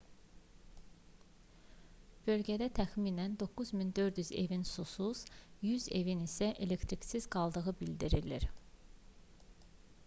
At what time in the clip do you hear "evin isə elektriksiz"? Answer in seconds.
6.01-7.31